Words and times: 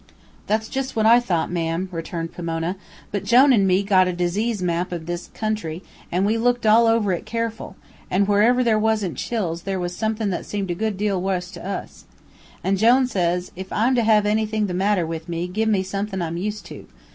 "That's 0.47 0.67
jus' 0.67 0.95
what 0.95 1.05
I 1.05 1.19
thought, 1.19 1.51
ma'am," 1.51 1.87
returned 1.91 2.33
Pomona. 2.33 2.75
"But 3.11 3.23
Jone 3.23 3.53
an' 3.53 3.67
me 3.67 3.83
got 3.83 4.07
a 4.07 4.13
disease 4.13 4.59
map 4.59 4.91
of 4.91 5.05
this 5.05 5.29
country 5.35 5.83
an' 6.11 6.25
we 6.25 6.39
looked 6.39 6.65
all 6.65 6.87
over 6.87 7.11
it 7.13 7.23
careful, 7.27 7.75
an' 8.09 8.25
wherever 8.25 8.63
there 8.63 8.79
wasn't 8.79 9.15
chills 9.15 9.61
there 9.61 9.79
was 9.79 9.95
somethin' 9.95 10.31
that 10.31 10.47
seemed 10.47 10.71
a 10.71 10.73
good 10.73 10.97
deal 10.97 11.21
wuss 11.21 11.51
to 11.51 11.63
us. 11.63 12.05
An' 12.63 12.77
says 13.05 13.45
Jone, 13.45 13.53
'If 13.55 13.71
I'm 13.71 13.93
to 13.93 14.01
have 14.01 14.25
anything 14.25 14.65
the 14.65 14.73
matter 14.73 15.05
with 15.05 15.29
me, 15.29 15.45
give 15.47 15.69
me 15.69 15.83
somethin' 15.83 16.23
I'm 16.23 16.35
used 16.35 16.65
to. 16.65 16.87